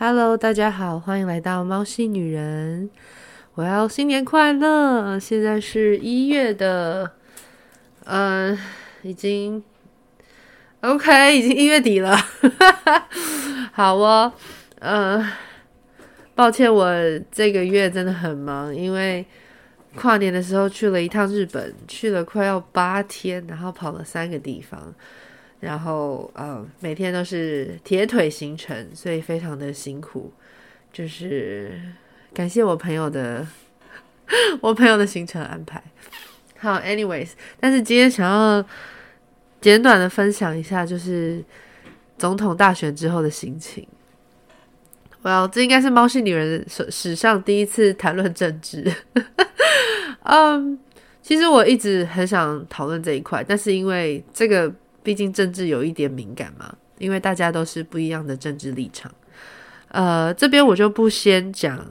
[0.00, 2.88] Hello，大家好，欢迎来到猫系女人。
[3.54, 5.18] 我要新年快乐！
[5.18, 7.10] 现在是一月的，
[8.04, 8.56] 嗯、
[9.02, 9.60] 已经
[10.82, 12.16] OK，已经一月底了。
[13.74, 14.32] 好哦，
[14.78, 15.28] 嗯、
[16.36, 16.88] 抱歉，我
[17.32, 19.26] 这个月真的很忙，因为
[19.96, 24.94] 跨年的时候去了一趟日本，去了快要八天，然后跑了三个地方。
[25.60, 30.32] 然后，呃，每天都是铁腿行程，所以非常的辛苦。
[30.92, 31.72] 就是
[32.32, 33.46] 感谢我朋友的，
[34.62, 35.82] 我朋友的行程安排。
[36.58, 38.64] 好，anyways，但是今天想要
[39.60, 41.44] 简短的分享一下，就是
[42.16, 43.86] 总统大选之后的心情。
[45.24, 48.92] Well，这应该是猫系女人史史上第一次谈论政治。
[50.22, 50.78] 嗯
[51.20, 54.72] 其实我一直很想讨论这一块，但是因为这个。
[55.08, 59.10] 毕竟政治有一点敏感嘛，因为大家都是不一样的政治立场。
[59.88, 61.82] 呃，这边我就不先讲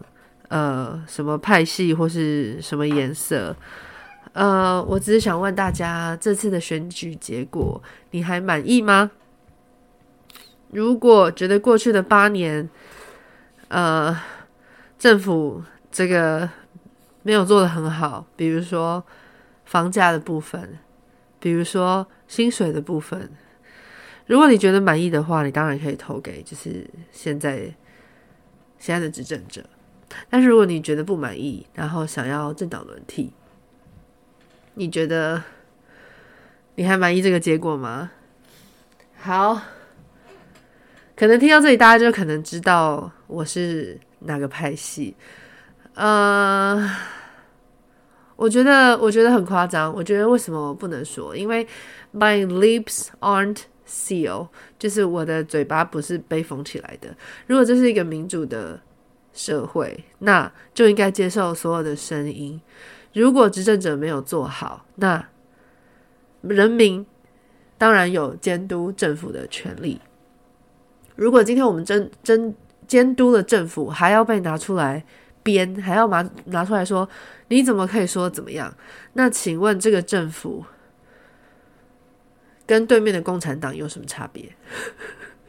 [0.49, 3.55] 呃什么派系或是什么颜色。
[4.33, 9.09] 呃，我只是想问大家，这次的选举结果你还满意吗？
[10.69, 12.69] 如果觉得过去的八年，
[13.69, 14.15] 呃，
[14.99, 16.47] 政府这个
[17.23, 19.03] 没有做得很好，比如说
[19.65, 20.77] 房价的部分，
[21.39, 22.07] 比如说。
[22.29, 23.31] 薪水的部分，
[24.25, 27.73] 如果你觉得满意的话，你当然可以投给就是现在
[28.77, 29.63] 现在的执政者。
[30.29, 33.31] 但是如果你觉得不满意，然后想要政党轮替，
[34.73, 35.41] 你觉得
[36.75, 38.11] 你还满意这个结果吗？
[39.15, 39.61] 好，
[41.15, 45.15] 可能听到这里，大家就可能知道我是哪个派系。
[45.93, 46.93] 呃，
[48.37, 49.93] 我觉得我觉得很夸张。
[49.93, 51.35] 我觉得为什么我不能说？
[51.35, 51.67] 因为
[52.13, 54.47] My lips aren't sealed，
[54.79, 57.13] 就是我的嘴巴不是被封起来的。
[57.47, 58.79] 如果这是一个民主的
[59.33, 62.61] 社会，那就应该接受所有的声音。
[63.13, 65.27] 如果执政者没有做好，那
[66.41, 67.05] 人民
[67.77, 69.99] 当然有监督政府的权利。
[71.15, 72.53] 如果今天我们真真
[72.85, 75.03] 监督了政府，还要被拿出来
[75.47, 77.07] 编，还要拿拿出来说，
[77.47, 78.73] 你怎么可以说怎么样？
[79.13, 80.65] 那请问这个政府？
[82.65, 84.53] 跟对面的共产党有什么差别？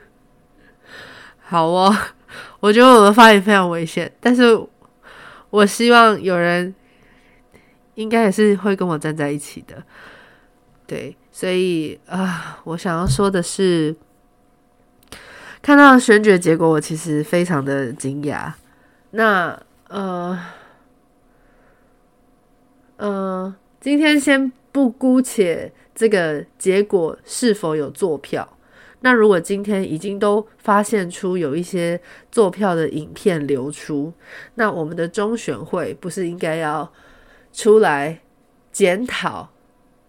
[1.42, 1.92] 好哦，
[2.60, 4.56] 我觉得我的发言非常危险，但是
[5.50, 6.72] 我希望有人
[7.96, 9.82] 应该也是会跟我站在一起的。
[10.86, 13.96] 对，所以啊、我想要说的是，
[15.60, 18.52] 看到选举结果，我其实非常的惊讶。
[19.10, 20.38] 那呃
[22.96, 25.72] 呃，今天先不姑且。
[25.94, 28.56] 这个结果是否有作票？
[29.00, 32.00] 那如果今天已经都发现出有一些
[32.30, 34.12] 作票的影片流出，
[34.54, 36.92] 那我们的中选会不是应该要
[37.52, 38.20] 出来
[38.70, 39.50] 检讨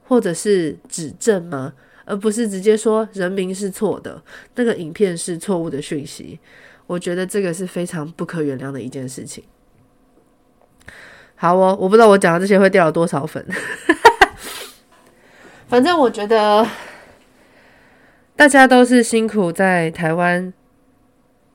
[0.04, 1.74] 或者是指正吗？
[2.06, 4.22] 而不是直接说人民是错的，
[4.54, 6.40] 那个影片是错误的讯息。
[6.86, 9.44] 我觉得这个是非常不可原谅的一件事情。
[11.42, 13.46] 好哦，我不知道我讲的这些会掉了多少粉。
[15.70, 16.68] 反正我觉得，
[18.36, 20.52] 大家都是辛苦在台湾，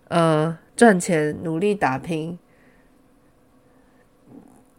[0.09, 2.39] 呃，赚钱、努力打拼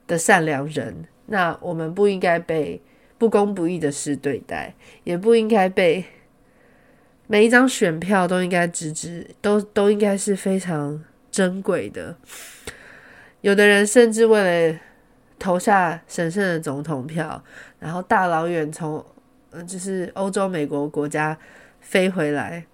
[0.07, 1.05] 的善良人。
[1.27, 2.81] 那我们不应该被
[3.19, 4.73] 不公不义的事对待，
[5.03, 6.03] 也不应该被
[7.27, 12.15] 每一张选票都应该直直都都应该是非常珍贵的。
[13.41, 14.79] 有的人甚至为了
[15.37, 17.43] 投下神圣的总统票，
[17.79, 19.05] 然后大老远从
[19.51, 19.65] 嗯。
[19.65, 21.37] 就是欧洲、美国国家
[21.79, 22.65] 飞回来。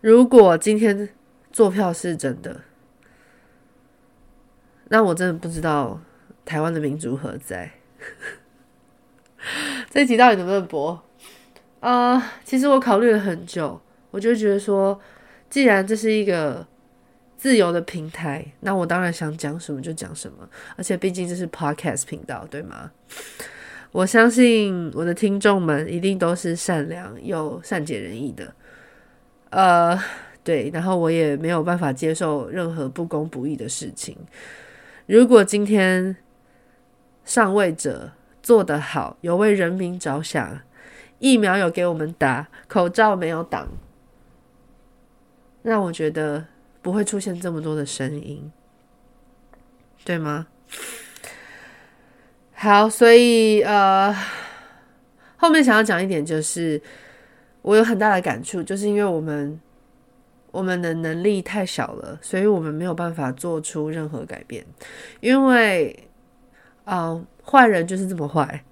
[0.00, 1.08] 如果今天
[1.50, 2.60] 坐票是真的，
[4.88, 6.00] 那我真的不知道
[6.44, 7.70] 台湾的民主何在。
[9.90, 11.02] 这一集到底能不能播？
[11.80, 14.98] 啊、其实我考虑了很久，我就觉得说，
[15.50, 16.66] 既然这是一个
[17.44, 20.48] 自由的平台，那我当然想讲什么就讲什么，
[20.78, 22.90] 而且毕竟这是 Podcast 频道，对吗？
[23.92, 28.54] 我相信我的听众们一定都是善良又善解人意的，
[29.50, 30.02] 呃，
[30.42, 34.16] 对，然后我也没有办法接受任何不公不义的事情。
[35.04, 36.16] 如果今天
[37.26, 38.10] 上位者
[38.42, 40.60] 做得好，有为人民着想，
[41.18, 43.68] 疫苗有给我们打，口罩没有挡，
[45.60, 46.46] 那我觉得
[46.84, 48.52] 不会出现这么多的声音，
[50.04, 50.46] 对吗？
[52.52, 54.14] 好，所以呃，
[55.38, 56.78] 后面想要讲一点，就是
[57.62, 59.58] 我有很大的感触，就是因为我们
[60.50, 64.62] 我们的能力太小了，所以我们没有办法做出任何改变。
[65.20, 66.06] 因为，
[66.84, 68.62] 嗯，坏人就是这么坏，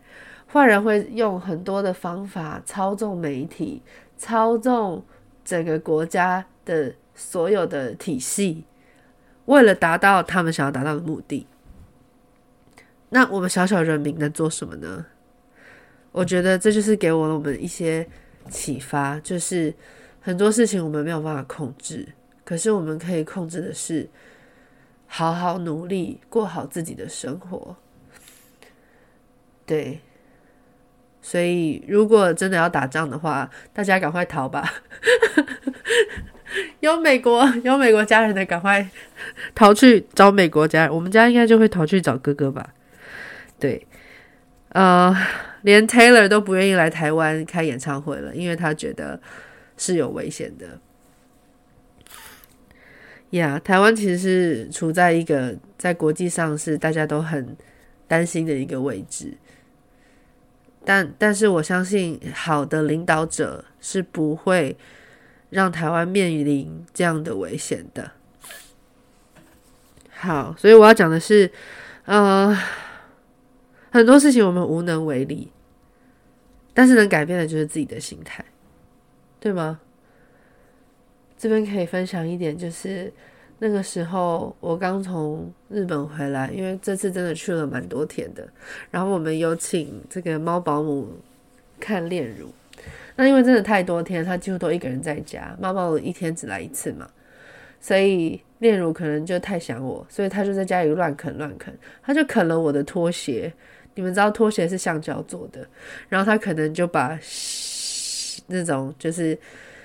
[0.52, 3.80] 坏人会用很多的方法操纵媒体，
[4.18, 5.02] 操纵
[5.42, 8.64] 整个国家的所有的体系，
[9.46, 11.46] 为了达到他们想要达到的目的。
[13.10, 15.06] 那我们小小人民能做什么呢？
[16.12, 18.08] 我觉得这就是给我们一些
[18.50, 19.74] 启发，就是。
[20.24, 22.06] 很多事情我们没有办法控制，
[22.44, 24.08] 可是我们可以控制的是
[25.08, 27.74] 好好努力过好自己的生活。
[29.66, 30.00] 对，
[31.20, 34.72] 所以如果真的要打仗的话，大家赶快逃吧！
[36.82, 38.88] 有美国 有美国家人的，赶快
[39.54, 40.92] 逃去找美国家。
[40.92, 42.74] 我们家应该就会逃去找哥哥吧？
[43.58, 43.86] 对，
[44.68, 45.16] 呃，
[45.62, 49.18] 连 Taylor 都不愿意来台湾开演唱会了，因为他觉得。
[49.78, 50.78] 是有危险的，
[53.30, 57.56] 呀、台湾其实是处在一个在国际上是大家都很
[58.06, 59.36] 担心的一个位置，
[60.84, 64.76] 但但是我相信好的领导者是不会
[65.52, 68.10] 让台湾面临这样的危险的。
[70.08, 71.52] 好，所以我要讲的是，
[72.06, 72.56] 呃，
[73.90, 75.52] 很多事情我们无能为力，
[76.72, 78.44] 但是能改变的就是自己的心态。
[79.38, 79.80] 对吗？
[81.36, 83.12] 这边可以分享一点，就是
[83.58, 88.48] 那个时候我刚从日本回来，因为这次真的去了蛮多天的。
[88.92, 91.18] 然后我们有请这个猫保姆
[91.80, 92.54] 看炼乳，
[93.16, 97.08] 那因为真的太多天，他几乎都一个人在家，妈妈一天只来一次嘛，
[97.80, 101.72] 所以炼乳可能就太想我，所以他就在家里乱啃乱啃，
[102.02, 103.52] 他就啃了我的拖鞋。
[103.94, 105.66] 你们知道拖鞋是橡胶做的，
[106.08, 107.18] 然后他可能就把。
[108.48, 109.38] 那种就是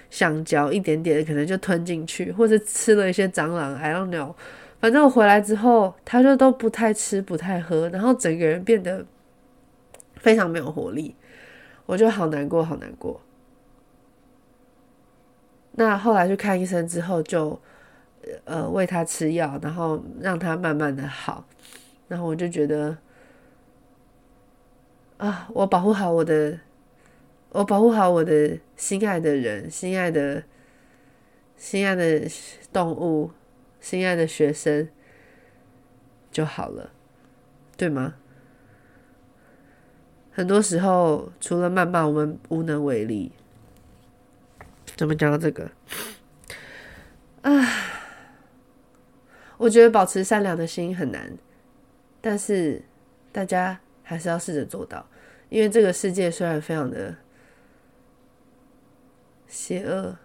[0.10, 4.34] 橡胶一点点的，可能就吞进去，或者吃了一些蟑螂，I don't know。
[4.80, 9.06] 反正我回来之后，他就都不太吃，不太喝，然后整个人变得
[10.16, 11.16] 非常没有活力，
[11.88, 13.20] 我就好难过，好难过。
[15.72, 17.60] 那后来去看医生之后就，
[18.46, 21.48] 呃喂他吃药，然后让他慢慢的好，
[22.08, 22.96] 然后我就觉得
[25.18, 26.60] 啊，我保护好我的。
[27.52, 30.44] 我保护好我的心爱的人、心爱的、
[31.56, 32.30] 心爱的
[32.74, 33.32] 动物、
[33.80, 34.90] 心爱的学生
[36.30, 36.92] 就好了，
[37.78, 38.16] 对吗？
[40.38, 43.32] 很多时候，除了谩骂，我们无能为力。
[44.96, 45.72] 怎么讲到这个？
[47.42, 47.52] 啊，
[49.58, 51.36] 我觉得保持善良的心很难，
[52.22, 52.84] 但是
[53.32, 55.04] 大家还是要试着做到，
[55.50, 57.16] 因为这个世界虽然非常的。
[59.48, 60.16] 邪恶，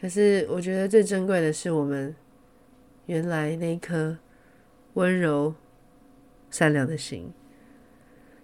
[0.00, 2.16] 可是我觉得最珍贵的是我们
[3.04, 4.16] 原来那颗
[4.94, 5.54] 温柔、
[6.50, 7.32] 善良的心，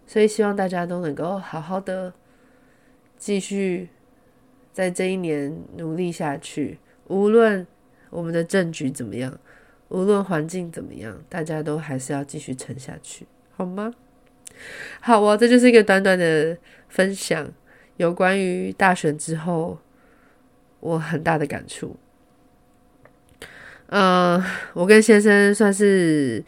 [0.07, 2.13] 所以希望大家都能够好好的
[3.17, 3.89] 继续
[4.73, 6.79] 在这一年努力下去。
[7.09, 7.67] 无论
[8.11, 9.39] 我们的政局怎么样，
[9.89, 13.27] 无论环境怎么样，大家都还是要继续撑下去，
[13.57, 13.93] 好吗？
[15.01, 16.57] 好哦，这就是一个短短的
[16.89, 17.53] 分享，
[17.97, 19.79] 有关于大选之后
[20.81, 21.97] 我很大的感触。
[23.89, 24.43] 嗯，
[24.75, 26.45] 我跟先生算是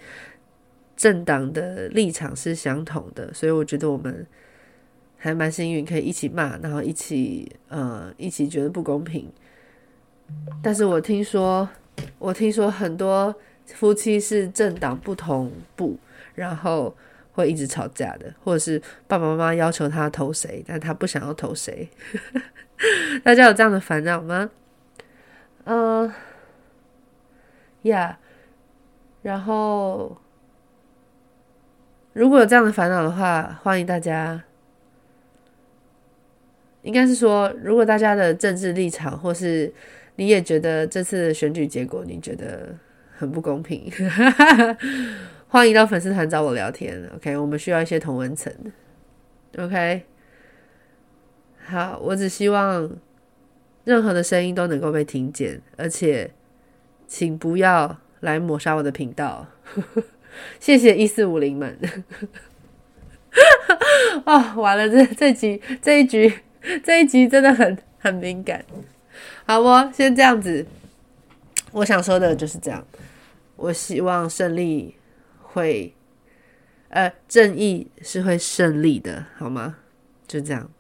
[0.99, 4.26] 政党的立场是相同的，所以我觉得我们
[5.17, 9.33] 还蛮幸运，可以一起骂，然后一起呃一起觉得不公平。
[10.62, 11.67] 但是我听说，
[12.19, 15.97] 我听说很多夫妻是政党不同步，
[16.35, 16.95] 然后。
[17.38, 21.88] 会一直吵架的，或者是爸爸妈妈要求他投谁，但他不想要投谁。
[23.23, 24.50] 大家有这样的烦恼吗？
[25.62, 26.12] 嗯，
[27.83, 28.19] 呀，
[29.23, 30.21] 然后
[32.12, 34.43] 如果有这样的烦恼的话，欢迎大家。
[36.83, 39.73] 应该是说，如果大家的政治立场，或是
[40.17, 42.75] 你也觉得这次选举结果你觉得
[43.17, 43.91] 很不公平。
[45.49, 47.37] 欢迎到粉丝团找我聊天，OK？
[47.37, 48.53] 我们需要一些同温层
[49.59, 50.05] ，OK？
[51.67, 52.91] 好，我只希望
[53.85, 56.31] 任何的声音都能够被听见，而且
[57.07, 60.03] 请不要来抹杀我的频道，呵呵
[60.61, 61.78] 谢谢一四五零们。
[64.25, 66.33] 哦，完了，这这集这一局
[66.85, 68.64] 这一集真的很很敏感。
[69.47, 70.66] 好哦，先这样子，
[71.73, 72.85] 我想说的就是这样。
[73.57, 74.95] 我希望胜利。
[75.50, 75.95] 会，
[76.90, 79.78] 呃，正义是会胜利的，好吗？
[80.26, 80.71] 就这样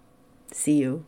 [0.52, 1.04] ，See you。